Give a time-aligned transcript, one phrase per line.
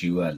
[0.00, 0.36] شیوال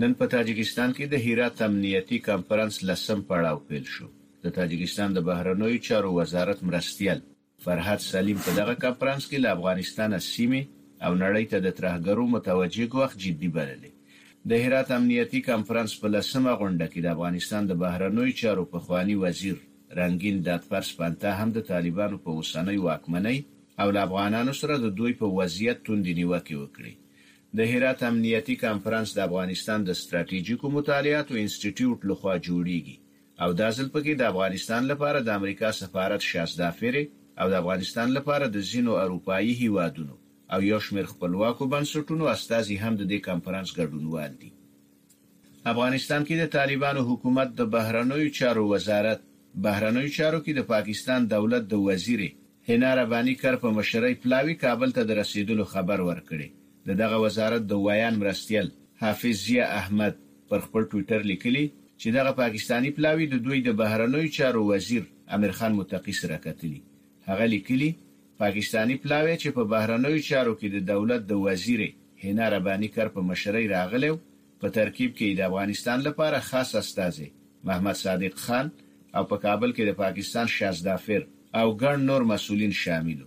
[0.00, 4.06] نن په تاجکستان کې د هرات امنیتی کانفرنس لسم پړاو پیل شو
[4.44, 7.20] د تاجکستان د بهرنوي چارو وزارت مرستيال
[7.64, 10.62] فرحت سلیم په دغه کانفرنس کې له افغانستان سیمه
[11.06, 14.20] او نړۍ ته د ترهګرو متوجي کوخ جدي بللې
[14.52, 19.16] د هرات امنیتی کانفرنس په لسمه غونډه کې د افغانستان د بهرنوي چارو په خوانی
[19.26, 19.56] وزیر
[20.00, 23.38] رنګین داتپر سپانته هم د طالبانو په اوسنۍ واکمنۍ
[23.82, 26.94] او له افغانانو سره د دوی په وضعیت توندې نیوکه وکړي
[27.56, 32.96] د هرات امنیتی کانفرنس د افغانستان د ستراتیژیکو مطالعاتو انسټیټیوټ لخوا جوړیږي
[33.42, 37.04] او دا ځل پکې د افغانستان لپاره د امریکا سفارت شاسدافری
[37.40, 40.14] او د افغانستان لپاره د زینو اروپאי هیوادونو
[40.54, 44.50] او یو شمېر خپلواکو بنسټونو استازي هم د دې کانفرنس ګډونوال دي
[45.72, 49.20] افغانستان کې د طالبانو حکومت د بهرنوي چارو وزارت
[49.68, 52.20] بهرنوي چارو کې د پاکستان دولت د وزیر
[52.74, 56.50] هنار افغاني کر په مشرۍ پلاوي کابل ته د رسیدلو خبر ورکړي
[56.86, 58.68] د دغه وزارت د وایان مرستیال
[59.02, 60.14] حافظ ضیا احمد
[60.48, 61.64] پر خپل ټوئیټر لیکلی
[62.00, 65.02] چې دغه پاکستانی پلاوی د دوی د بهرنوي چارو وزیر
[65.36, 66.80] امیر خان متقی سره کتلی
[67.28, 67.88] هغه لیکلی
[68.42, 71.82] پاکستانی پلاوی چې په بهرنوي چارو کې د دولت د وزیر
[72.24, 74.12] هینا ربانی کر په مشرۍ راغلی
[74.60, 77.28] په ترکیب کې د افغانستان لپاره خاص استاذي
[77.64, 78.70] محمد صادق خان
[79.16, 81.22] او په کابل کې د پاکستان شاهزاده فر
[81.62, 83.26] او ګڼ نور مسولین شاملو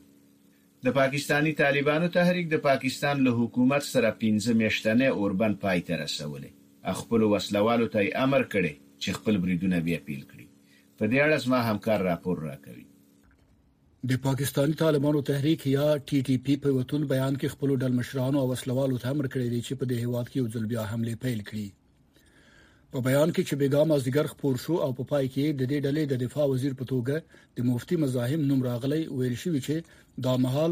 [0.85, 6.95] د پاکستانی طالبانو تحریک د پاکستان له حکومت سره 15 میاشتنې اوربند پای ته رسولې
[6.99, 8.71] خپل وسلوالو ته امر کړي
[9.03, 12.85] چې خپل بریدونه بیا پیل کړي په دې اړه زما همکار راپور راکوي
[14.13, 18.43] د پاکستانی طالبانو تحریک یا ټي ټي پی په وتون بیان کې خپل ډل مشرانو
[18.45, 21.43] او وسلوالو ته امر کړی دی چې په دې هواد کې ځل بیا حمله پیل
[21.51, 21.67] کړي
[22.93, 25.67] په بیان کې چې بیګام از دیګر خپور شو او په پا پای کې د
[25.71, 27.15] دې ډلې د دفاع وزیر په توګه
[27.57, 29.75] د مفتي مزاحم نوم راغلی ویل شوی چې
[30.27, 30.71] دا مهال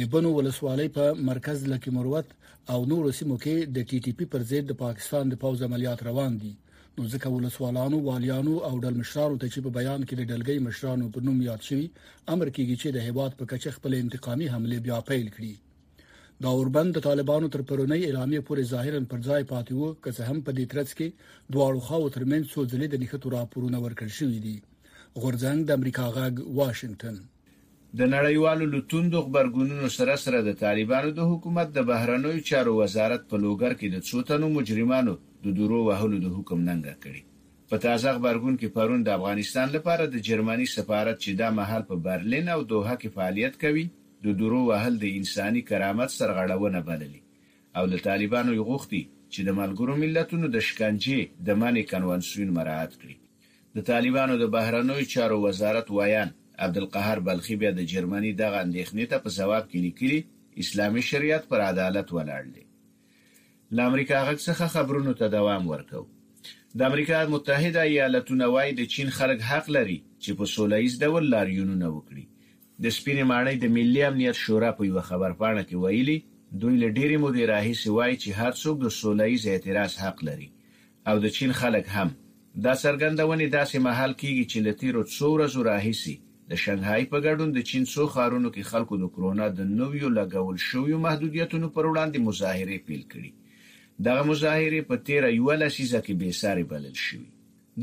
[0.00, 2.26] د بنو ولسوالۍ په مرکز لکه مروت
[2.72, 6.00] او نورو سیمو کې د ټي ټي پی پر ضد د پاکستان د پوز عملیات
[6.08, 6.52] روان دي
[6.96, 11.12] نو ځکه ولسوالانو والیانو او ډل مشرانو ته چې په بیان کې د ډلګۍ مشرانو
[11.14, 11.86] په نوم یاد شوی
[12.34, 15.54] امر کیږي چې د هیواد په کچه خپل انتقامي حمله بیا پیل کړي
[16.42, 20.22] دا اوربند د طالبانو تر پرونی اعلامیه پورې ظاهرا پر ځای پاتې وو که څه
[20.30, 21.08] هم په دې ترڅ کې
[21.52, 24.56] دواړو خواو ترمن څو ځلې د نښتو راپورونه ورکړل شوې دي
[25.22, 27.16] غورځنګ د امریکا غاګ واشنگټن
[27.98, 33.36] د نړیوالو لټوندو خبرګونونو سره سره د طالبانو د حکومت د بهرنوي چارو وزارت په
[33.44, 35.14] لوګر کې د څوتنو مجرمانو
[35.44, 37.22] د دورو وهلو د حکم ننګه کړي
[37.70, 41.94] په تازه خبرګون کې پرون د افغانستان لپاره د جرمني سفارت چې دا محل په
[42.08, 43.86] برلین او دوحه کې فعالیت کوي
[44.24, 47.20] د درو وهل د انساني کرامت سرغړونه بللې
[47.78, 49.02] او له طالبانو یې غوښتي
[49.32, 53.16] چې د ملګرو ملتونو د شکنجې د مانې کنوانسیون مراعات کړي
[53.76, 56.28] د طالبانو د بهرنوي چارو وزارت وایان
[56.64, 60.18] عبدالقاهر بلخی بیا د جرمني دغه اندېښنې ته په جواب کې لیکلي
[60.62, 62.64] اسلامي شریعت پر عدالت ولاړ دی
[63.76, 66.12] ل امریکا غږ څخه خبرونو ته دوام ورکوي
[66.78, 71.88] د امریکا متحده ایالاتونه وايي د چین خلک حق لري چې په سولهیز ډول لاریونونه
[71.96, 72.24] وکړي
[72.82, 76.16] د سپینې ماڼۍ د ملي امنیت شورا په یو خبرپاڼه کې ویلي
[76.62, 80.48] دوی له ډېرې مودې راهیسې وایي چې هر څوک د سولهییز اعتراض حق لري
[81.08, 82.08] او د چین خلک هم
[82.64, 86.14] دا څرګندونې داسې محل کیږي چې له تیرو څو ورځو راهیسې
[86.50, 90.56] د شنګهای په ګډون د چین څو ښارونو کې خلکو د کرونا د نویو لګول
[90.68, 93.30] شویو محدودیتونو پر وړاندې مظاهره پیل کړې
[94.08, 97.30] دغه مظاهره په 13 یو لسیزه کې به ساري بلل شوې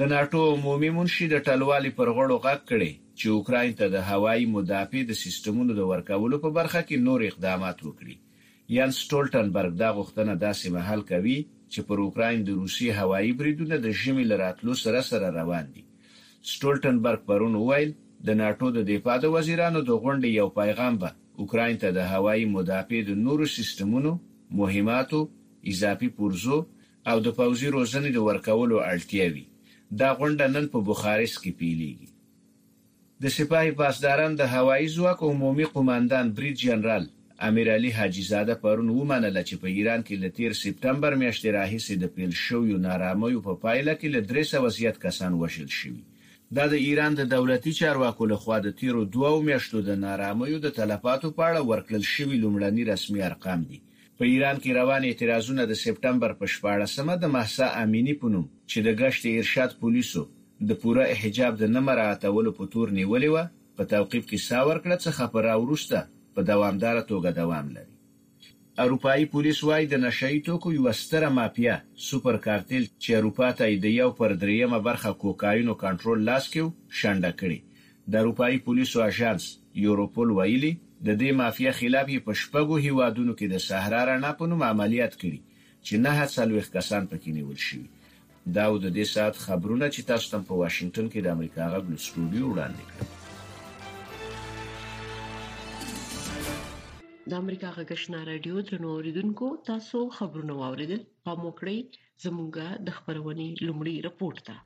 [0.03, 4.45] د ناتو عمومي منشي د ټلوالي پر غړو غږ کړي چې اوکراین ته د هوایی
[4.57, 8.17] مدافع د سیستمونو د ورکولو په برخه کې نور اقدامات وکړي
[8.75, 11.35] یان سټولټنبرګ دا غوښتنه داسې محل کوي
[11.73, 15.83] چې پر اوکراین د روسي هوایی بریدونه د شمې لراتلو سره سره روان دي
[16.53, 17.91] سټولټنبرګ پرون وویل
[18.31, 21.13] د ناتو د دفاع د وزیرانو د غونډې یو پیغام به
[21.45, 24.15] اوکرين ته د هوایی مدافع د نورو سیستمونو
[24.61, 25.19] مهماتو
[25.75, 26.57] اضافي پرزو
[27.13, 29.45] او د پوزي روزنې د ورکولو اړتیا وي
[30.03, 32.10] دا غونډه نن په بخارست کې پیلېږي
[33.23, 37.03] د سپاهي پاسداران د هوایي ځواک عمومي قوماندان بریډ جنرال
[37.47, 41.95] امیر علي حاجی زاده پرون ومنله چې په ایران کې له 13 سپتمبر میاشتې راهیسې
[41.97, 45.99] د پیل شویو نارامیو په پا پایله کې له 300 وضعیت کسان وشل شوي
[46.59, 50.67] دا د ایران د دولتي چارواکو له خوا د تیرو دوو میاشتو د نارامیو د
[50.79, 53.79] تلفاتو په اړه ورکړل شوی لومړني رسمي ارقام دي
[54.17, 58.77] په ایران کې روان اعتراضونه د سپتمبر په 14مه د مهسا امینی په نوم چې
[58.85, 60.29] د غشت ارشاد پولیسو
[60.67, 63.43] د پوره حجاب د نه مراعتولو په تور نیولې وه
[63.77, 65.99] په توقیف کې سا ورکړه څخه په راوروسته
[66.35, 67.95] په دوامداره توګه دوام لري
[68.83, 71.75] اروپایي پولیس وايي د نشئی توکو یو ستره مافیا
[72.09, 76.61] سوپر کارتل چې اروپا ته د یو پر دریمه برخه کوکاینو کنټرول لاس کې
[76.99, 77.59] شنډه کړي
[78.11, 79.43] د اروپایي پولیسو اژانس
[79.87, 80.71] یوروپول ویلي
[81.07, 85.39] د دې مافیا خلاف په شپږو هیوادونو کې د صحرا رڼا په نوم عملیات کړي
[85.85, 87.89] چې نه هڅه لوي کسان پکې نیول شوي
[88.49, 91.97] دا د دې ساعت خبرونه چې تاسو تم په واشنگټن کې د امریکا غږ له
[92.05, 93.09] سټوډیو وړاندې کړم
[97.31, 101.77] د امریکا غږشنا رادیو د نوریدونکو تاسو خبرونه واوریدل په موکړی
[102.25, 104.57] زمونږه د خبرونې لومړی رپورت ده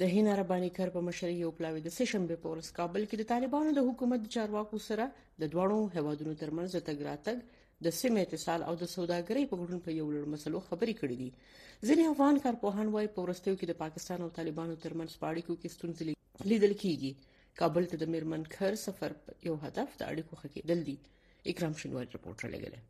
[0.00, 3.30] د هینا ربانی کر په مشرۍ یو پلاوی د سشنبه په ورځ کابل کې د
[3.32, 7.36] طالبانو د حکومت چارواکو سره د دوړو هوادونو ترمنځ د تګراتګ
[7.84, 11.30] د سیمه اتصال او د سوداګرۍ په وړاندې په یو لړ مسلو خبرې کړې دي
[11.86, 15.74] ځینې افغان کارپوهان وايي په ورستیو کې د پاکستان او طالبانو ترمنځ په اړیکو کې
[15.76, 16.04] ستونزې
[16.50, 17.10] لیدل کیږي
[17.60, 19.10] کابل ته د میرمن خر سفر
[19.48, 20.96] یو هدف د اړیکو ښه کېدل دي
[21.52, 22.80] اکرام شنوار رپورټ لګلې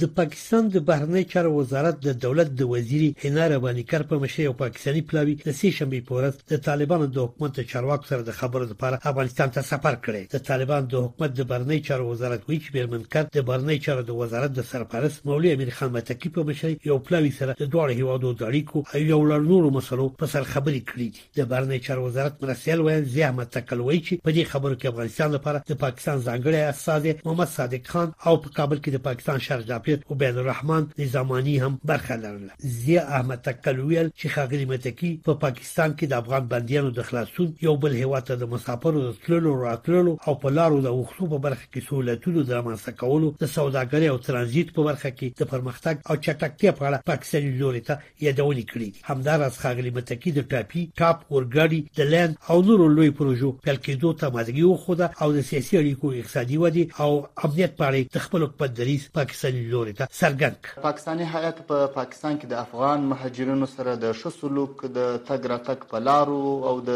[0.00, 4.44] د پاکستان د بهرنی چارو وزارت د دولت د وزیر حنا ربانی کر په مشرۍ
[4.46, 8.30] او پاکستانی پلاوی د سې شنبې په ورځ د طالبانو د حکومت چارواکو سره د
[8.38, 12.58] خبرو لپاره افغانستان ته سفر کړی د طالبانو د حکومت د بهرنی چارو وزارت وی
[12.64, 16.46] چې بیرمن کر د بهرنی چارو د وزارت د سرپرست مولوی امیر خان متکی په
[16.50, 20.26] مشرۍ یو پلاوی سره د دوه هیوادو د اړیکو او یو لړ نورو مسلو په
[20.34, 24.30] سر خبرې کړې دي د بهرنی چارو وزارت مرسیل وایي زه احمد تکلوي چې په
[24.36, 28.78] دې خبرو کې افغانستان لپاره د پاکستان ځانګړي استاد محمد صادق خان او په کابل
[28.84, 34.26] کې د پاکستان شرجه مدافعت عبیدالرحمن نظامانی هم برخه لرله زی احمد تکل ویل چې
[34.34, 38.48] خاغلی متکی په پاکستان کې د افغان بندیانو د خلاصون یو بل هیواد ته د
[38.54, 42.98] مسافرو د تللو راتللو او په لارو د وښو په برخه کې سہولتونو د رامنځته
[43.02, 47.50] کولو د سوداګرۍ او ترانزیت په برخه کې د پرمختګ او چټکتیا په اړه پاکستاني
[47.62, 47.98] لوري ته
[48.28, 53.52] یادونه کړې همدارس خاغلی متکی د ټاپی ټاپ اورګاډي د لند او نورو لوی پروژو
[53.66, 57.10] پیل کېدو ته مدګي وخوده او د سیاسي اړیکو اقتصادي ودی او
[57.44, 62.46] امنیت پاره تخپل په دریس پاکستاني لوري ته سرګنک پاکستاني هیات په پا پاکستان کې
[62.48, 66.90] د افغان مهاجرینو سره د ښه سلوک د تګ راتګ په لارو او د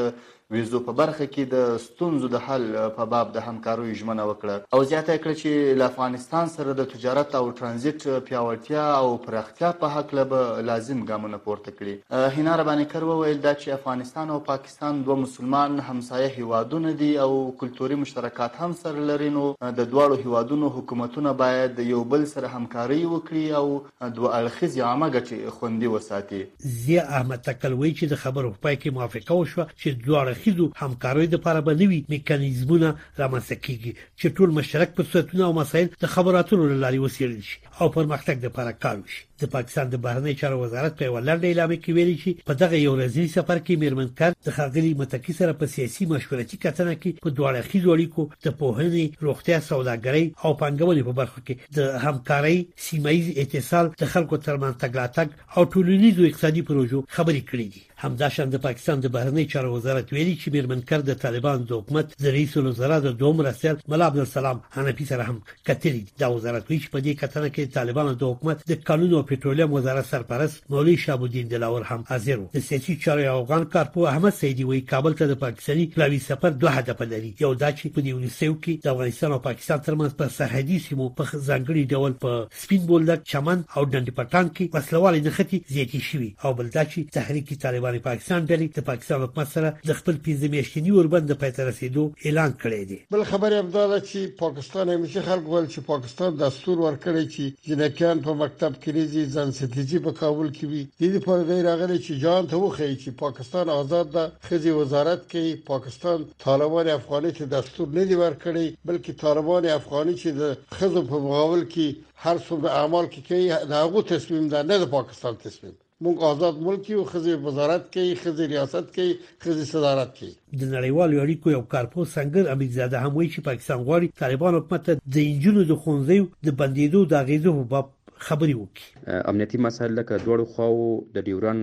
[0.53, 2.63] ویزو په برخه کې د ستونزو د حل
[2.99, 7.35] په باب د همکاروي ژمنه وکړه او زیاته کړ چې له افغانستان سره د تجارت
[7.41, 13.07] او ترانزیت پیاوړتیا او پراختیا په حق له لازم ګامونه پورته کړي هینار باندې کر
[13.11, 17.35] وویل دا چې افغانستان او پاکستان دوه مسلمان همسایه هیوادونه دي او
[17.65, 23.03] کلتوري مشترکات هم سره لري نو د دواړو هیوادونو حکومتونه باید یو بل سره همکاري
[23.05, 26.43] وکړي او دوه اړخیز عامه ګټې خوندي وساتي
[26.81, 31.31] زی احمد تکلوي چې د خبرو په پای کې موافقه وشوه چې دواړه اړخیزو همکاریو
[31.35, 32.89] لپاره به نوي میکانیزمونه
[33.19, 37.87] رامنځته کیږي چې ټول مشترک فرصتونه او مسایل د خبرو اترو لاري وسیل شي او
[37.97, 42.17] پرمختګ لپاره کار وشي د پاکستان د بهرنی چارو وزارت په ولر اعلان کې ویلي
[42.23, 46.07] چې په دغه یو ورځې سفر کې میرمن کار د خاغلی متکی سره په سیاسي
[46.13, 51.41] مشورتي کتنه کې په دواړه خیزو اړیکو د پوهنې، روغتیا، سوداګرۍ او پانګونې په برخه
[51.47, 57.43] کې د همکارۍ، سیمایي اتصال د خلکو ترمنځ تګ راتګ او ټولنیزو اقتصادي پروژو خبرې
[57.49, 61.63] کړې دي همداشان د پاکستان د بهرنی چارو وزارت ویلي چې میرمن کر د طالبان
[61.71, 65.41] د حکومت د رئیس الوزرا د دوم رسل ملا عبد السلام حنفي سره هم
[65.71, 69.23] کتلی دا وزارت ویل چې په دې کتنه کې طالبان د حکومت د قانون او
[69.31, 74.07] پټرولیم وزارت سرپرست مولوي شهاب الدین دلاور هم حاضر وو د سیاسي چارو افغان کارپو
[74.13, 77.97] احمد سیدی وی کابل ته د پاکستاني پلاوی سفر دوه هدف لري یو دا چې
[77.99, 82.17] په دې ونیسو کې د افغانستان او پاکستان ترمنځ په سرحدي سیمو په ځانګړي ډول
[82.29, 87.13] په سپین بولدک چمن او ډنډ پټان کې وسلوالې نختی زیاتې شوې او بلدا چې
[87.21, 91.53] تحریک طالبان باندې پاکستان بلې ته پاکستان حکومت سره د خپل پنځه میاشتنی وربند پای
[91.59, 95.81] ته رسیدو اعلان کړی دی بل خبره هم ده چې پاکستان همیشه خلک ول چې
[95.93, 100.83] پاکستان دستور ورکړي چې جنکیان په مکتب کې ریزي ځان ستیجی په کابل کې وي
[100.85, 105.21] د دې په اړه راغلي چې جان ته وخی چې پاکستان آزاد ده خزي وزارت
[105.33, 110.43] کې پاکستان طالبان افغاني ته دستور نه دی ورکړي بلکې طالبان افغاني چې د
[110.79, 111.87] خزو په مقابل کې
[112.25, 116.19] هر څو د اعمال کې کوي دا غو تصمیم ده نه د پاکستان تصمیم مونږ
[116.31, 119.13] آزاد ملک یو خزي وزارت کوي خزي ریاست کوي
[119.47, 120.29] خزي صدارت کوي
[120.61, 124.83] د نړیوالو اړیکو یو کارپوه څنګه امیدزاده هم وایي چې پاکستان غواړي طالبان حکومت
[125.17, 127.87] د انجونو د خونځیو د بندیدو د غیزو په باب
[128.29, 130.87] خبري وکړي امنیتي مسایل لکه دوړو خواو
[131.19, 131.61] د ډیورن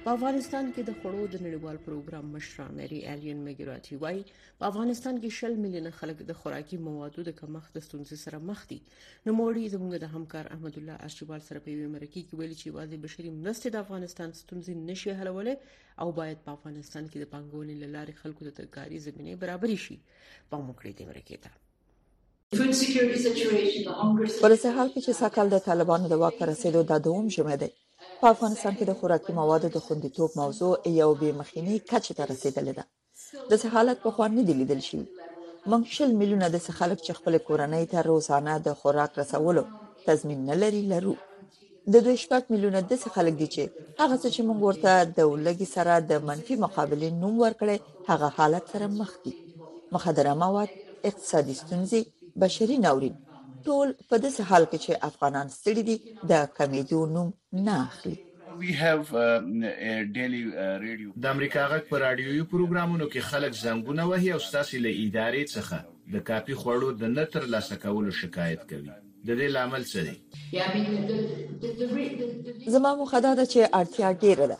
[0.04, 4.20] په افغانستان کې د خړو د نړیوال پروګرام مشران لري الین میګراتی وای
[4.60, 8.64] په افغانستان کې شل میلیونه خلک د خوراکي موادو د کمښت د ستونزې سره مخ
[8.72, 8.80] دي
[9.28, 13.00] نو موري زموږ د همکار احمد الله ارشیوال سره په امریکا کې ویلي چې واځي
[13.06, 15.56] بشري مرستې د افغانستان ستونزې نشي حلوله
[16.04, 19.98] او باید په افغانستان کې د پنګونې لارې خلکو د تګاري زمینه برابر شي
[20.52, 21.52] په موکړې د امریکا ته
[24.44, 27.74] په سهار کې چې ساکل د طالبانو د واک رسیدو د دوم جمعه دی
[28.22, 32.74] په افغانستان کې د خوراکي موادو د خوندیتوب موضوع یو بې مخینی کچه ته رسیدلې
[32.78, 32.84] ده
[33.52, 35.00] د څه حالت په خوان نه دی لیدل شي
[35.72, 39.64] موږ شل میلیونه د څه خلک چې خپل کورنۍ ته روزانه د خوراک رسولو
[40.08, 41.14] تضمین نه لري لرو
[41.94, 43.62] د دوی شپږ میلیونه د څه خلک دي چې
[44.02, 47.78] هغه څه چې موږ ورته د ولګي سره د منفي مقابلې نوم ورکړي
[48.10, 49.34] هغه حالت سره مخ دي
[49.96, 50.70] مخدره مواد
[51.10, 52.02] اقتصادي ستونزې
[52.44, 53.16] بشري ناورین
[53.68, 55.94] ټول په داسې حال کې چې افغانان ستړي دي
[56.32, 57.28] د کمیډیو نوم
[57.68, 58.16] نه اخلي
[58.60, 59.24] we have uh,
[60.18, 60.54] daily uh,
[60.86, 65.44] radio د امریکا غږ په رادیوي پروګرامونو کې خلک زنګونه وهي او ستاسو له ادارې
[65.56, 65.78] څخه
[66.14, 68.90] د کافي خوړو د نتر لاسه کولو شکایت کوي د
[69.42, 70.18] دې لامل څه دی
[72.76, 74.60] زما مخدا ده چې ارتیا ډیره ده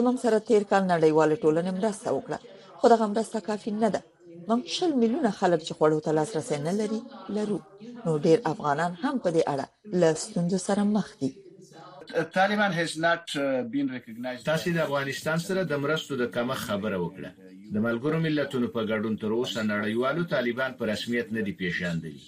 [0.00, 2.38] زمم سره تیر کال نړیوال ټولنې مرسته وکړه
[2.82, 4.02] خو دا هم مرسته کافي نه ده
[4.48, 7.00] موږ شل میلیونه خلک چې خوړو ته لاسرسی نه لري
[7.36, 7.58] لرو
[8.06, 9.66] نو ډیر افغانان هم په دې اړه
[10.00, 11.30] له ستونزو سره مخ دي
[12.38, 13.24] طالبان هیڅ نات
[13.72, 17.30] بین ریکګنایز تاسو د افغانستان سره د مرستو د کمه خبره وکړه
[17.74, 22.22] د ملګرو ملتونو په ګډون تر اوسه نړیوالو طالبان په رسمیت نه دی پیژندلی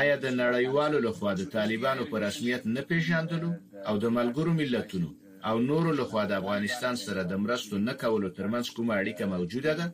[0.00, 3.50] آیا د نړیوالو لخوا د طالبانو په رسمیت نه پیژندلو
[3.88, 5.08] او د ملګرو ملتونو
[5.50, 9.86] او نورو لخوا د افغانستان سره د مرستو نه کولو ترمنځ کومه اړیکه موجوده ده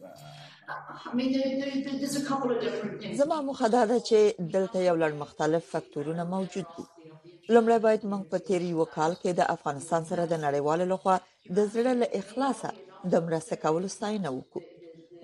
[3.19, 4.19] زما موخه دا ده چې
[4.55, 6.85] دلته یو لړ مختلف فکتورونه موجود دي
[7.55, 11.17] لومړی باید موږ په تیر یو کال کې د افغانستان سره د نړیوالو لخوا
[11.57, 12.71] د زړه له اخلاصه
[13.13, 14.65] د مرسته کولو ستاینه وکړو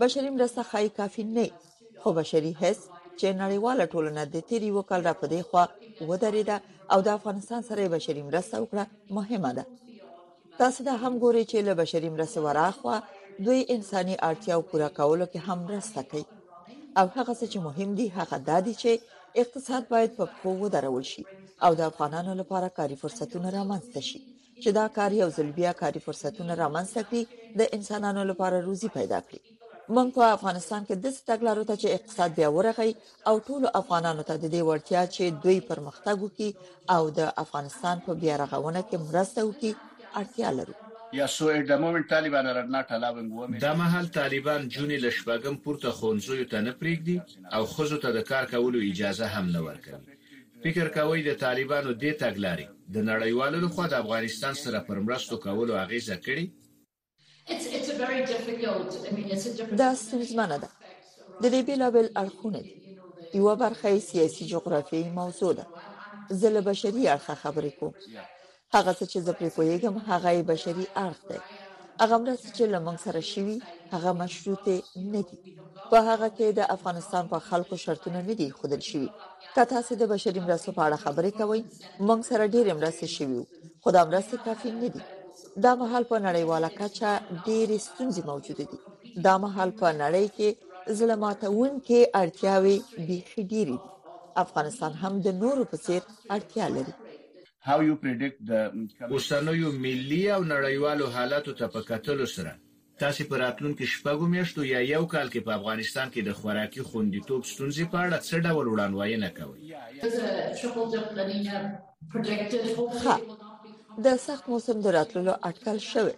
[0.02, 1.47] بشري مرسته خای کافي نه
[2.02, 2.78] خو بشري هڅ
[3.21, 5.64] چې نړیواله ټولنه د تیر یو کال را پدې خوا
[6.09, 6.57] ودرېده
[6.93, 8.85] او د افغانستان سره بشري مرسته وکړه
[9.19, 9.64] مهمه ده
[10.61, 12.97] تاسو دا هم ګوري چې له بشري مرسته وراخوا
[13.47, 16.25] دوی انساني اړتیاو پوره کولو کې هم مرسته کوي
[17.00, 18.90] او هغه څه چې مهم دي هغه دا دي چې
[19.42, 21.23] اقتصاد باید په پخو ودرول شي
[21.68, 24.18] او د افغانانو لپاره کاري فرصتونه رامنځته شي
[24.62, 27.23] چې دا کار یو ځل بیا کاري فرصتونه رامنځته کړي
[27.61, 29.42] د انسانانو لپاره روزي پیدا کړي
[29.95, 32.92] موږ په افغانستان کې د ستګلارو ته چې اقتصاد بیا ورغی
[33.28, 36.50] او ټول افغانانو ته د دې ورتیا چې دوی پرمختګ وکړي
[36.97, 39.73] او د افغانستان په بیا رغونه کې مرسته وکړي
[40.23, 40.76] اړتیا لري
[43.67, 47.17] دا مهال طالبان جونې لشبګم پورته خونځو ته نه پریږدي
[47.57, 50.05] او خزو ته د کار کولو اجازه هم نه ورکوي
[50.65, 55.79] فکر کوي د طالبانو د تګلارې د نړیوالو لخوا د افغانستان سره پر مرستو کولو
[55.85, 56.47] اغیزه کړي
[59.83, 60.71] دا ستونزمنه ده
[61.43, 62.61] د دې بیلابل اړخونه
[63.35, 65.67] یو برخه سیاسي جغرافیایي موضوع ده
[66.43, 67.95] زله بشري اړخه خبرې کوم
[68.77, 71.39] هغه څه چې زه پرې پوهیږم هغه یې بشري اړخ دی
[72.03, 73.57] هغه مرسته چې لمن سره شوي
[73.95, 74.75] هغه مشروطه
[75.13, 75.37] نه دي
[75.91, 79.09] په هغه کې د افغانستان په خلکو شرطونه نه دي خودل شوي
[79.55, 81.61] که تاسو د بشري مرستو په اړه خبرې کوئ
[82.07, 83.43] موږ سره ډېر مرسته شوي
[83.83, 85.03] خو دا مرسته کافي نه دي
[85.65, 87.11] دا مهال په نړیواله کچه
[87.49, 88.79] ډېرې ستونزې موجود دي
[89.27, 90.49] دا مهال په نړۍ کې
[91.01, 92.77] ظلماتون کې اړتیاوي
[93.09, 93.87] بيخي ډېرې دي
[94.45, 96.01] افغانستان هم د نورو په څیر
[96.37, 96.95] اړتیا لري
[97.61, 102.55] how you predict the اوسنوي ملي او نړیوالو حالاتو ته په کتلو سره
[103.03, 107.43] تاسو په راتلونکو شپږو میاشتو یا یو کال کې په افغانستان کې د خوراکي خوندیتوب
[107.53, 109.59] ستونزې په اړه څه ډول وړاندوینه کوئ
[114.07, 116.15] د سخت موسم د راتللو اټکل شوی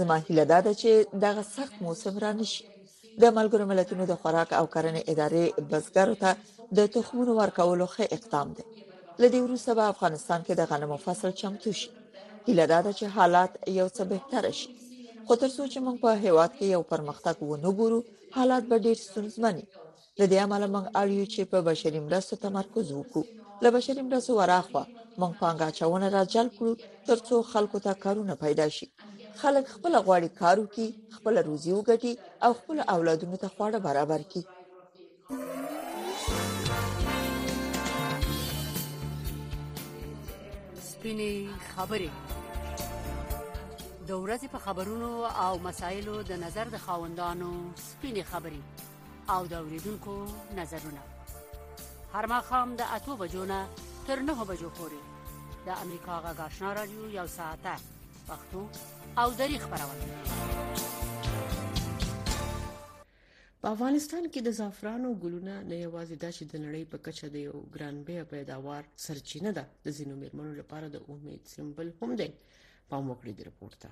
[0.00, 0.90] زما هیله ده چې
[1.26, 2.64] دغه سخت موسم را نشي
[3.22, 6.36] د ملګرو ملتونو د خوراک او کرنې ادارې بزګرو ته
[6.78, 8.64] د تخمونو ورکولو ښه اقدام دی
[9.22, 11.90] لدې وروسته په افغانستان کې د غنمو فصل چمتو شي
[12.46, 14.68] هیله دا ده چې حالات یو څه بهتر شي
[15.26, 17.98] خو تر څو چې موږ په هیواد کې یو پرمختګ ونه ګورو
[18.36, 19.64] حالات به ډېر ستونزمن وي
[20.20, 23.22] د دې امله موږ اړ یو چې په بشري مرستو تمرکز وکړو
[23.64, 24.84] له بشري مرستو ورخوا
[25.20, 26.72] موږ پانګه چونه را جلب کړو
[27.08, 28.86] تر څو خلکو ته کارونه پیدا شي
[29.40, 32.12] خلک خپل غواړي کارو کې خپل روزي وګټي
[32.44, 34.42] او خپل اولادونو ته خواړه برابر کړي
[41.06, 41.36] سپینې
[41.74, 42.10] خبرې
[44.08, 45.10] د ورځې په خبرونو
[45.44, 47.50] او مسایلو د نظر د خاوندانو
[47.88, 48.62] سپینې خبرې
[49.34, 50.14] او د اوریدونکو
[50.58, 51.02] نظرونه
[52.14, 53.60] هر مخام د اتو بجو نه
[54.06, 55.00] تر نه بجو پورې
[55.66, 57.74] د امریکا غاښنا رادیو یو ساعته
[58.28, 58.60] پښتو
[59.22, 60.14] او دری خبرونه
[63.64, 67.36] په افغانستان کې د زعفرانو ګلونه نه یوازې د چې د نړۍ په کچه د
[67.46, 72.28] یو ګران بیه پیداوار سرچینه ده د زینو مرمنو لپاره د امید سمبل هم دی
[72.90, 73.88] په موکړې د رپورټه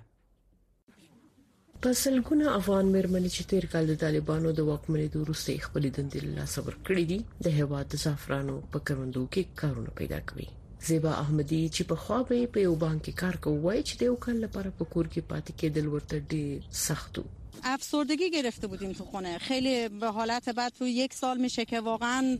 [1.83, 6.19] په سلګونه افغان مرمنې چې تیر کال د طالبانو د واکمنۍ د روسي خپل دندې
[6.43, 7.19] لا صبر کړې دي
[7.51, 10.49] د هواد د زعفرانو په کروندو کې کارونه پیدا کوي
[10.91, 14.17] زیبا احمدی چې په خوا به په یو بانک کې کار کوي چې د یو
[14.27, 17.29] کال لپاره په کور کې پاتې کېدل ورته ډېر سخت وو
[17.65, 22.39] افسردگی گرفته بودیم تو خونه خیلی به حالت بعد تو یک سال میشه که واقعا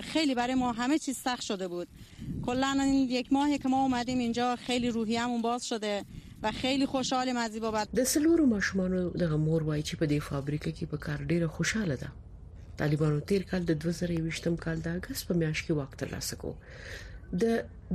[0.00, 1.88] خیلی برای ما همه چیز سخت شده بود
[2.46, 6.04] کلا این یک ماهی که ما اومدیم اینجا خیلی روحیه‌مون باز شده
[6.42, 10.22] و خیلی خوشحالیم از این بابت ما شما رو دغه مور وای چی په دې
[10.22, 12.08] فابریکه کې په کار ډیره خوشاله ده
[12.76, 16.04] طالبانو تیر کال د 2020م کال د اگست په میاشت کې وخت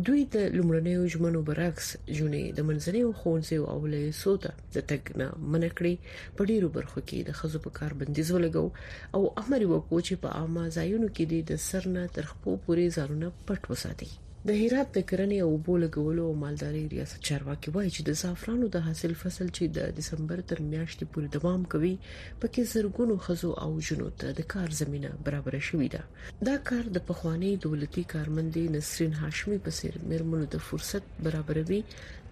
[0.04, 1.86] دوی د لومړنیو ژمنو برعکس
[2.16, 5.94] جونې د منځنیو خونځو او لیسو ته د تګ نه منکړي
[6.40, 8.68] په ډیرو برخو کې د خزو په کار بندیز ولګو
[9.16, 13.34] او امر وکړو چې په عامه ځایونو کې د سر نه تر خپو پورې ځانونه
[13.48, 14.12] پټ وساتي
[14.48, 18.84] د هرات د کرنې او بولګولو او مالداري ریاست چارواکي وایي چې د زعفرانو د
[18.88, 24.12] حاصل فصل چې د دسمبر تر میاشتې پورې دوام کوي پکې زرګونو خزو او جنو
[24.24, 29.58] ته د کار زمينه برابر شوې ده دا کار د پخواني دولتي کارمندې نسرین هاشمي
[29.66, 31.80] پسې میرمنو د فرصت برابروي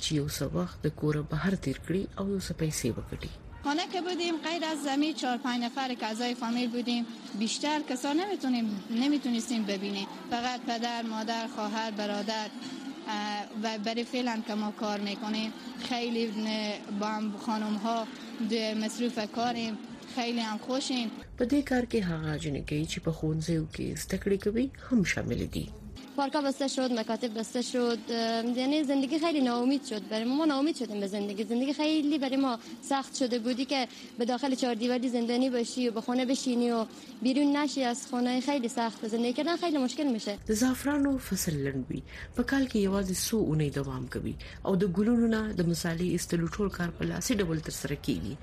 [0.01, 3.31] چې یو څه وخت د کور بهر تیر کړي او یو څه پیسې وګټي
[3.65, 7.03] خانه که بودیم غیر از زمین چهار پنج نفر که اعضای فامیل بودیم
[7.41, 8.67] بیشتر کسا نمیتونیم
[9.03, 12.47] نمیتونستیم ببینیم فقط پدر مادر خواهر برادر
[13.63, 15.53] و برای فعلا که ما کار میکنیم
[15.89, 16.23] خیلی
[16.99, 17.97] با هم خانم ها
[18.85, 19.77] مصروف کاریم
[20.15, 24.65] خیلی هم خوشیم په دې کار کې هغه جنګي چې په خونځو کې استکړې کوي
[24.89, 25.65] هم شامل دي
[26.17, 27.97] پارکا بسته شد مکاتب بسته شد
[28.55, 32.59] یعنی زندگی خیلی ناامید شد برای ما ناامید شدیم به زندگی زندگی خیلی برای ما
[32.89, 36.85] سخت شده بودی که به داخل چهار دیواری زندانی باشی و به خونه بشینی و
[37.21, 42.03] بیرون نشی از خونه خیلی سخت زندگی کردن خیلی مشکل میشه د زعفرانو فصل لنبي
[42.35, 46.47] په کال کې یوازې سو اونۍ دوام کوي او د ګلونو نه د مصالې استلو
[46.47, 48.35] ټول کار په لاسي ډول تر سره کیږي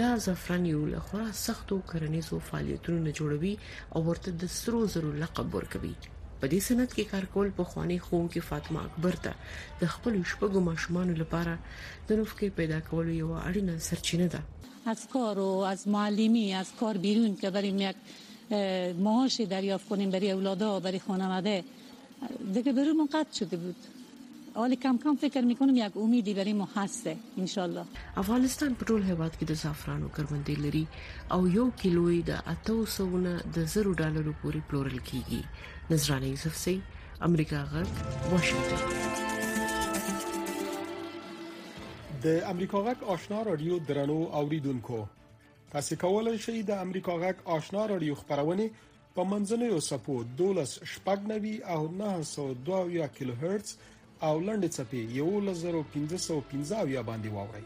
[0.00, 3.54] دا زعفران یو له خورا سختو کرنیزو فعالیتونو نه جوړوي
[3.96, 5.94] او ورته د سرو زرو لقب ورکوي
[6.40, 10.60] په دې سند کې کار کول په خواني ښوونکې فاطمه اکبر ته د خپل شپږو
[10.68, 11.54] ماشومان لپاره
[12.10, 16.98] د نوفکې پیدا کولو یو اړینه سرچینه ده از کار و از معلمی از کار
[17.06, 18.04] بیرون که بریم یک
[19.06, 21.64] معاشی دریافت کنیم برای اولادا و برای خانواده
[22.54, 23.76] دیگه برای من قطع شده بود
[24.56, 27.76] ولی کم کم فکر میکنم یک امیدی برای ما هسته ان
[28.22, 30.86] افغانستان په ټول هیواد کې د زعفرانو کروندې لري
[31.30, 35.44] او یو کیلو یې د 800 نه د 1000 ډالرو پورې پلورل کیږي
[35.90, 36.80] نذرانه یوسفزی
[37.26, 37.88] امریکا غږ
[38.32, 38.82] واشنگتن
[42.26, 44.98] د امریکا غږ آشنا رادیو درنو اوریدونکو
[45.72, 48.68] تاسو کولی شئ د امریکا غږ آشنا رادیو خبرونه
[49.18, 53.74] په منځنوي سپو 12 شپږنوي او 902 کیلو هرتز
[54.28, 57.64] او لنډ چپی 1515 باندې واورئ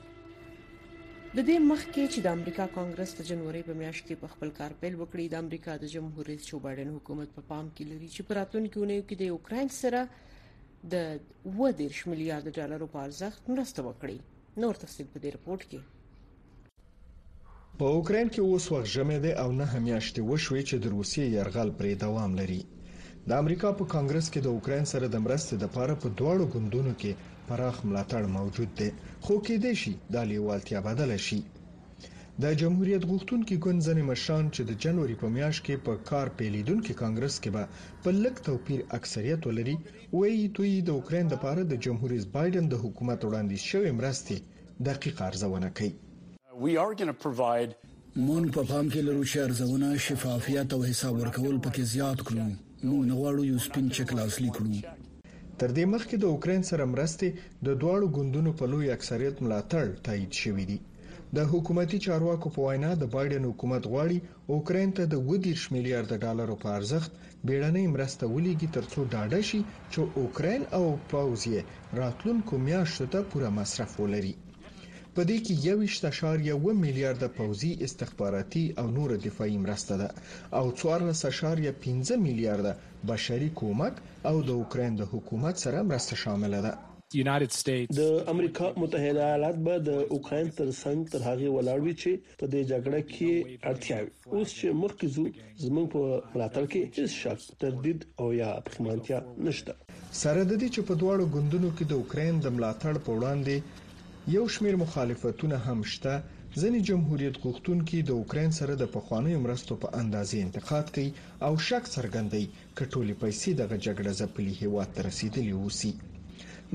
[1.38, 4.72] د دې مخکې چې د امریکا کانګرس د جنوري په میاشت کې په خپل کار
[4.80, 8.20] پیل وکړي د امریکا د جمهور رئیس جو بایدن حکومت په پام کې لري چې
[8.28, 10.00] په راتلونکي اونۍ کې د یوکرين سره
[10.92, 10.94] د
[11.70, 14.18] 1.5 میلیارډ ډالرو په ارزښت مرسته وکړي
[14.66, 15.80] نور تفصیل په دې رپورت کې
[17.82, 21.74] په اوکرين کې اوس وخت جمع دی او نه همیاشتې وشوي چې د روسیې يرغل
[21.78, 22.62] پرې دوام لري
[23.28, 26.94] د امریکا په کانګرس کې د اوکرين سره د مرستې د پاره په دواړو ګوندونو
[27.02, 28.88] کې پراخ ملاتړ موجود دی
[29.24, 34.78] خو کېدای شي دا لیوالتیا بدله شي د جمهوریت غوښتونکو ګوند ځنې مشان چې د
[34.84, 37.64] جنوري په میاشت کې په کار پیلیدونکو کانګرس کې به
[38.06, 39.76] په لک توپیر اکثریت ولري
[40.16, 44.36] وایي دوی د اوکرين د پاره د جمهوریت بایدن د حکومت وړاندې شوې مرستې
[44.90, 45.92] دقیق ارزونه کوي
[46.64, 47.70] we are going to provide
[48.26, 52.46] مون په پام کې لرو چې ارزونه شفافیت او حساب ورکول پکې زیات کړو
[52.90, 55.02] نو نغواړو یو سپین چک لاسلیک کړو
[55.62, 57.28] تر دې مخکې د اوکرين سره مرستې
[57.66, 60.78] د دواړو ګوندونو په لوی اکثریت ملاتړ تایید شوې دي
[61.36, 64.18] د حکومتي چارواکو په وینا د بایدن حکومت غواړي
[64.54, 67.10] اوکرين ته د 2.5 میلیارډ ډالرو په ارزښت
[67.48, 69.60] بیړنۍ مرسته ولېږي ترڅو ډاډه شي
[69.92, 71.62] چې اوکرين او پاوزیه
[72.00, 74.34] راتلونکو میاشتو ته پوره مصرف ولري
[75.14, 80.08] په دې کې یو اشتشار یو میلیارډ پوزي استخباراتي او نور دفاعي مرسته ده
[80.58, 82.66] او 14.5 میلیارډ
[83.10, 83.94] بشري کومک
[84.30, 86.72] او د اوکرين د حکومت سره مرسته شامل ده
[87.98, 92.62] د امریکا متحده ایالات به د اوکرين ترڅنګ تر هغه ولاړ وي چې په دې
[92.70, 93.32] جګړه کې
[93.70, 95.22] اړتیا وي اوس چې مخکې زو
[95.64, 96.02] زمونږ په
[96.34, 99.72] ملاتړ کې هیڅ شک تردید او یا پخمانتیا نشته
[100.22, 104.44] سره د دې چې په دواړو ګوندونو کې د اوکرين د ملاتړ په وړاندې یو
[104.56, 106.14] شمیر مخالفتونه هم شته
[106.62, 111.10] ځینې جمهوریت غوښتونکي د اوکرين سره د پخوانیو مرستو په اندازې انتقاد کوي
[111.46, 115.92] او شک څرګندوي چې ټولې پیسې دغه جګړه ځپلي هیواد ته رسیدلې وسی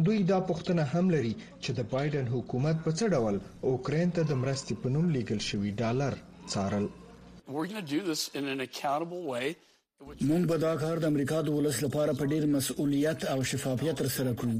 [0.06, 3.36] دوی دا پوښتنه هم لري چې د بایدن حکومت په څه ډول
[3.72, 6.14] اوکرين ته د مرستې په نوم لیګل شوی ډالر
[6.52, 6.86] څارل
[7.54, 9.48] We're going to do this in an accountable way
[10.30, 14.32] مونږ به دا کار د امریکا د ولس لپاره په ډیر مسؤلیت او شفافیت سره
[14.40, 14.58] کوو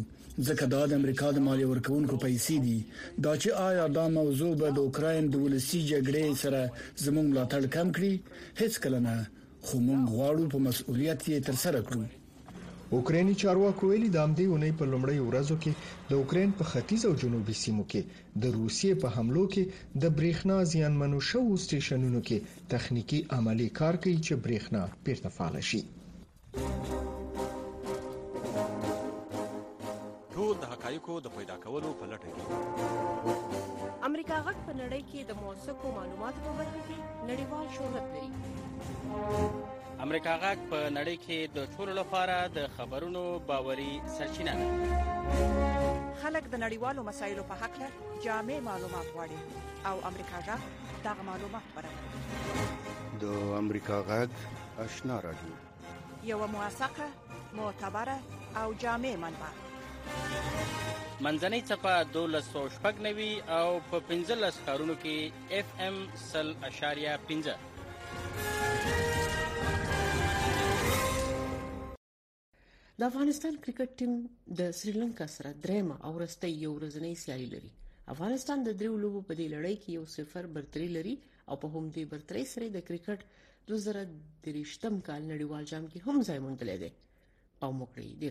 [0.48, 2.80] ځکه دا د امریکا د مالی ورکونکو پیسې دي
[3.26, 6.62] دا چې آیا دا موضوع به د اوکرين د ولسی جګړې سره
[7.06, 8.14] زموږ ملاتړ کم کړي
[8.62, 9.16] هیڅ کله نه
[9.66, 12.04] خو مونږ غواړو په مسؤلیت یې تر سره کړو
[12.98, 15.74] اوکرینی چارواکو ویلي د امدی اونۍ په لومړۍ ورځو کې
[16.10, 19.64] د اوکرين په ختیځ او جنوبي سیمو کې د روسیې په حملو کې
[20.06, 22.38] د برېښنا زیانمنو شو سټیشنونو کې
[22.74, 25.82] تخنیکی عملی کار کوي چې برېښنا پیرته فعال شي
[30.38, 35.32] ټول د حقایقو د پیدا کولو په لټه کې امریکا غټ په نړۍ کې د
[35.44, 38.30] موثقو معلوماتو په برخه کې نړیوال شهرت لري
[40.06, 44.68] امریکا غاک په نړۍ کې د ټولو لپاره د خبرونو باوري سرچینه ده
[46.22, 47.88] خلک د نړیوالو مسایلو په حق له
[48.26, 49.40] جامع معلومات غواړي
[49.90, 50.64] او امریکا غاک
[51.08, 52.22] دا معلومات ورکوي
[53.24, 53.26] د
[53.62, 54.38] امریکا غاک
[54.86, 55.52] آشنا راډیو
[56.32, 57.08] یو موثقه
[57.60, 58.18] معتبره
[58.64, 65.16] او جامع منبع منځنۍ چپه 1290 او په 15 کارونو کې
[65.62, 65.98] اف ام
[66.30, 68.99] 0.15
[73.00, 74.14] د افغانستان کرکټ ټیم
[74.60, 77.70] د سریلانکا سره درېمه او رستي یو ورځنۍ سیالي لري
[78.14, 81.14] افغانستان د دریو لوبو په دې لړۍ کې یو صفر برتري لري
[81.50, 83.20] او په هم دې برتري سره د کرکټ
[83.70, 86.90] 2023م کال نړیوال جام کې هم ځای موندلی دی
[87.68, 88.28] او موکړي دی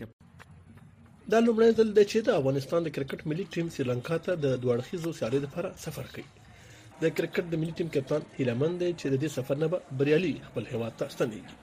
[1.31, 5.11] دا لومړی ځل دی چې د افغانستان د کرکټ ملي ټیم سریلانکا ته د دوړخیزو
[5.21, 9.35] سیالي لپاره سفر کوي د کرکټ د ملي ټیم کپتان هیلمن دی چې د دې
[9.37, 9.67] سفر نه
[10.03, 11.55] بریالي خپل هیواد ته ستنېږي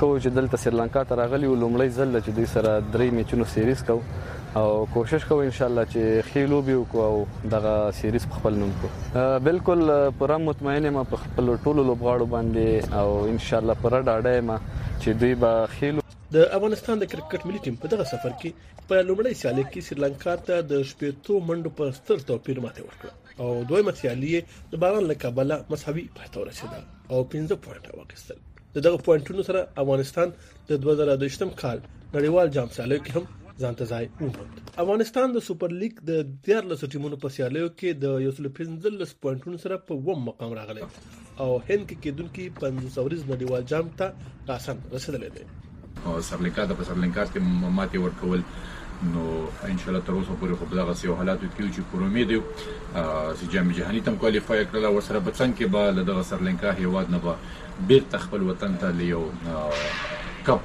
[0.00, 3.94] کو چې دلته سریلانکا ته راغلی ولومړی ځل چې دوی سره درې میچونو سیریز کو
[4.62, 4.64] او
[4.96, 8.90] کوشش کوو ان شاء الله چې خېلو به وکړو دغه سیریز په خپل نوم کو
[9.48, 14.48] بالکل پوره مطمئنه ما په خپل ټولو لوبغاړو باندې او ان شاء الله پوره ډاډه
[14.50, 16.06] ما چې دوی به خېلو
[16.38, 20.34] د افغانستان د کرکټ ملي ټیم په دغه سفر کې په لومړی سیالي کې سریلانکا
[20.50, 24.34] ته د شپېتو منډو په ستر توپیر ماته ورکړه او دویمه سیالي
[24.74, 28.44] د باران لکه بلا مساوي پاتور رسیدا او 15 پوینټ واخیستل
[28.76, 30.32] د دغه پوینټونو سره افغانستان
[30.70, 31.78] د 2022م کال
[32.14, 36.90] نړیوال جام سیالیو کې هم ځان ته ځای وموند افغانستان د سوپر لیګ د 13
[36.94, 41.96] ټیمونو په سیالیو کې د 115 پوینټونو سره په وم مقام راغلی او هند کې
[42.02, 44.12] کېدونکي 500 ورځ نړیوال جام ته
[44.52, 48.44] راسن رسیدلې ده او سرلنکا د سرلنکا ته ماتې ورکول
[49.04, 52.30] نو ان شاء الله تر اوسه پورې خو دغه سیو حالات کې چې پر امید
[52.30, 52.40] یو
[52.94, 57.10] چې جام جهاني تم کوالیفای کړل او سره بچن کې به له دغه سرلنکا هیواد
[57.14, 57.34] نه به
[57.90, 59.20] بیرته خپل وطن ته لیو
[60.46, 60.58] کپ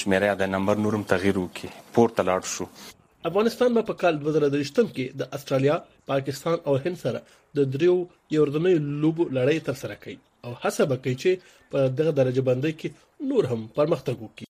[0.00, 5.32] شمیره د نمبر نورم تغیر وکړي پورته لاړ شو افغانستان په کال 2023م کې د
[5.38, 5.78] استرالیا،
[6.12, 7.24] پاکستان او هند سره
[7.60, 7.96] د دریو
[8.36, 11.30] یوردنۍ لوب لړۍ تر سره کړي او هڅه به کوي چې
[11.72, 14.48] په دغه درجه باندې کې نور هم پرمختګ وکړي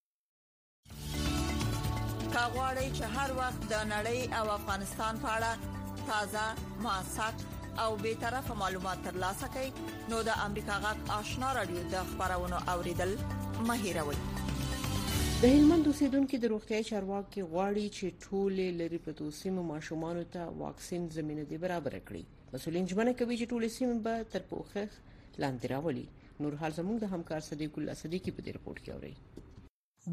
[2.34, 5.50] کا غواړئ چې هر وخت د نړۍ او افغانستان په اړه
[6.10, 7.44] تازه معلومات
[7.84, 9.68] او به طرفه معلومات ترلاسه کړئ
[10.10, 13.14] نو د امریکا غږ آشنا رادیو د خبرونو اوریدل
[13.68, 14.18] مه هیروئ
[15.42, 21.08] د هلمند اوسیدونکو د روغتیاي چارواکي غواړي چې ټول لری پتو سیمو ماشومان ته واکسین
[21.20, 25.00] زمينه دي برابر کړي مسولین ژمنه کوي چې ټول سیمه به تر پوخخ
[25.42, 26.06] لاندې راولي
[26.42, 29.12] نور حال زموږ د همکار صدیق الله صدیقي په دې رپورت کې اوري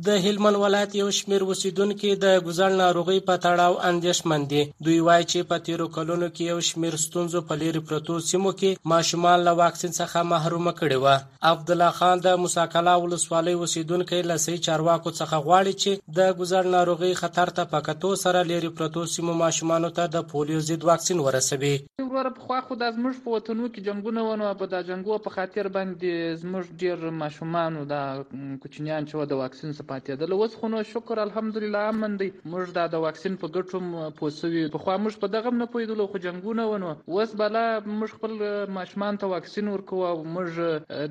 [0.05, 5.23] د هلمند ولایت یو شمیر اوسیدونکو د ګزړ ناروغي په تړاو اندیشمن دي دوی وایي
[5.31, 9.53] چې په تیرو کلونو کې یو شمیر ستونزو په لری پروتو سیمو کې ماشومان له
[9.61, 15.39] واکسین څخه محروم کړي و عبد الله خان د موساکلا ولسوالۍ اوسیدونکو لسی چارواکو څخه
[15.47, 20.25] غواړي چې د ګزړ ناروغي خطر ته پکتو سره لری پروتو سیمو ماشومان ته د
[20.35, 21.73] پولیو ضد واکسین ورسوي
[22.11, 25.33] ور په خو خو د زموږ په وطنو کې جنگونه ونه په د جنگو په
[25.39, 30.67] خاطر باندې زموږ ډیر ماشومان او د کوچنیان چې د واکسین نشو پاتېدل اوس خو
[30.71, 33.79] نو شکر الحمدلله امن دی موږ دا د واکسین په ګټو
[34.17, 37.63] پوه سوي پخوا موږ په دغه نه پوهېدلو خو جنګونه ونو اوس بلا
[37.99, 38.35] موږ خپل
[38.79, 40.59] ماشومان ته واکسین ورکوو او موږ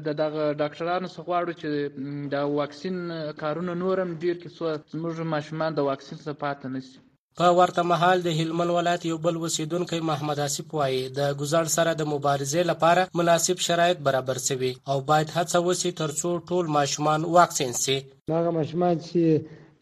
[0.05, 3.01] د دغه ډاکټرانو څخه غواړو چې دا واکسین
[3.45, 7.07] کارونه نورم ډیر کې څو موږ ماشومان د واکسین څخه پاتې نشي
[7.43, 11.91] په ورته مهال د هلمند ولایت یو بل وسیدونکو محمد آصف وایي د ګزړ سره
[11.95, 17.73] د مبارزې لپاره مناسب شرایط برابر شوي او باید هڅه وسی ترڅو ټول ماشومان واکسین
[17.85, 17.97] شي
[18.39, 19.23] هغه ماشومان چې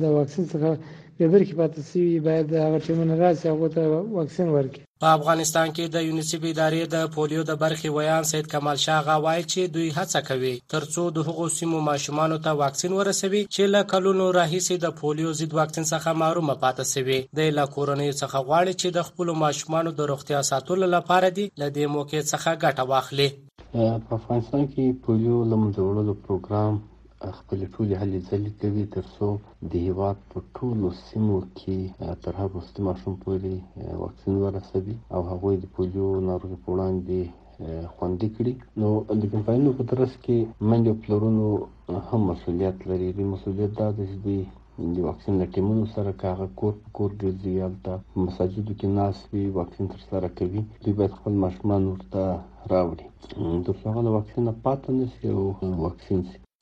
[0.03, 0.71] د واکسین څخه
[1.19, 3.83] به برکې پاتې شي باید هغه چې من راځي هغه ته
[4.19, 8.79] واکسین ورکړي په افغانستان کې د یونیسف ادارې د پولیو د برخې ویان سید کمال
[8.85, 13.43] شاه غا وایي چې دوی هڅه کوي ترڅو د هغو سیمو ماشومان ته واکسین ورسوي
[13.55, 18.09] چې له کلونو راهیسې د پولیو ضد واکسین څخه محروم پاتې شوي د لا کورنۍ
[18.23, 22.61] څخه غواړي چې د خپل ماشومان د روغتیا ساتلو لپاره دي له دې موقع څخه
[22.65, 23.29] ګټه واخلي
[23.73, 26.75] په افغانستان کې پولیو لمځولو پروګرام
[27.41, 29.29] خپلې ټولې هلې ځلې کوي تر څو
[29.71, 31.79] د هیواد په ټولو سیمو کې
[32.25, 33.55] تر هغه وختي ماشوم پورې
[34.05, 37.19] واکسین ورسوي او هغوی د پولیو ناروغي په وړاندې
[37.95, 38.89] خوندي کړي نو
[39.23, 41.47] د کمپاینونو په ترڅ کې منډې او پلرونو
[42.09, 44.41] هم مسولیت لري دوی مسولیت دا دی چې دوی
[44.95, 47.93] د واکسین له ټیمونو سره کاغه کور په کور ګرځي هلته
[48.25, 52.23] مساجدو کې ناس وي واکسین ترسره کوي دوی باید خپل ماشومان ورته
[52.73, 53.07] راوړي
[53.67, 55.43] تر څو هغه د واکسین نه پاتې نه شي او
[55.87, 56.21] واکسین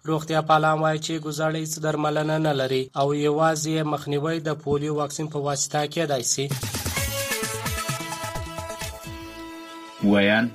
[0.08, 5.26] روغتیا پالان وایي چې ګزړې هیڅ درملنه نه لري او یوازې مخنیوي د پولیو واکسین
[5.34, 6.46] په واسطه کېدای شي
[10.12, 10.46] ویان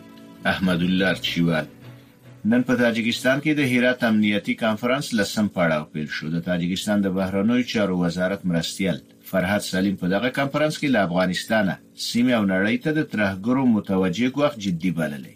[0.51, 1.65] احمد الله چیوال
[2.51, 7.15] نن په تاجکستان کې د هرات امنیتی کانفرنس لسم پړاو پیل شو د تاجکستان د
[7.19, 9.01] بهرنوي چارو وزارت مرستيال
[9.33, 11.79] فرحت سلیم په دغه کانفرنس کې له افغانستانه
[12.09, 15.33] سیمه او نړۍ ته د ترهګرو متوجې کوخ جدي بللې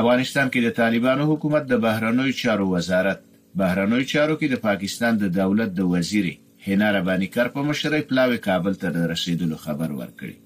[0.00, 3.20] افغانستان کې د طالبانو حکومت د بهرنوي چارو وزارت
[3.60, 6.26] بهرنوي چارو کې د پاکستان د دولت د وزیر
[6.66, 10.36] حنا ربانی کار په مشرۍ پلاوی کابل ته رسیدلو خبر ورکړي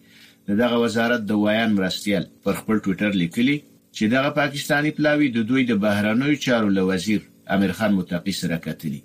[0.63, 5.65] دغه وزارت د وایان مرستيال پر خپل ټوئیټر لیکلي چې دغه پاکستانی پلاوی د دوی
[5.73, 7.21] د بهرنوي چارو له وزیر
[7.57, 9.01] امیر خان متقی سره کتلی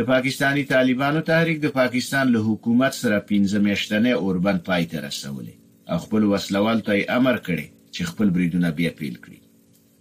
[0.00, 5.54] د پاکستانی طالبانو تحریک د پاکستان له حکومت سره 15 میاشتنه اوربند پای ته رسولي
[5.94, 9.40] او خپل وسلوال ته امر کړي چې خپل بریدونه بیا پیل کړي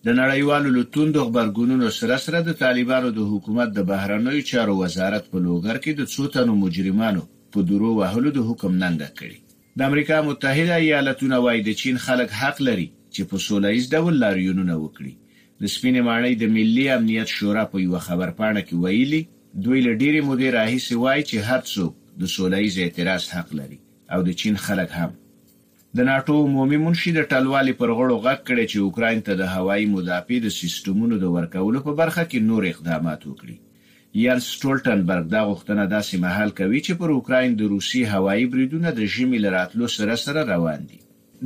[0.05, 5.23] د نړیوالو له توندو خبرګونونو سره سره د طالبانو د حکومت د بهرنیو چارو وزارت
[5.31, 7.21] په لوګر کې د څو تنو مجرمانو
[7.53, 9.37] په درو وهلو د حکم ننګه کړي
[9.79, 14.17] د امریکا متحده ایالاتونه وایي د چین خلک حق لري چې په سوله ایز ډول
[14.23, 15.13] لاریونونه وکړي
[15.61, 19.21] د سپینې ماڼۍ د ملي امنیت شورا په یو خبر پاڼه کې ویلي
[19.65, 21.87] دوی له ډیری مودې راهیسې وایي چې هڅو
[22.25, 23.79] د سوله ایز اعتراض حق لري
[24.13, 25.11] او د چین خلک هم
[25.99, 29.87] د ناتو عمومي منشي د ټلوالي پر غړو غږ کړی چې اوکراین ته د هوایي
[29.95, 33.57] مدافع د سیستمونو د ورکولو په برخه کې نور اقدامات وکړي
[34.21, 39.09] یانس سټولټنبرګ دا غوښتنه داسې مهال کوي چې پر اوکراین د روسي هوایي بریدونه د
[39.17, 41.01] ژمي لراتلو سره سره روان دي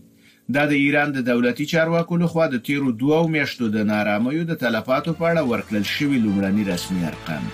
[0.56, 5.14] دا د ایران د دولتي چارواکو لخوا د تیرو دوو میاشتو د نارامیو د تلفاتو
[5.22, 7.50] په اړه ورکړل شوی لومړنی رسمي ارقام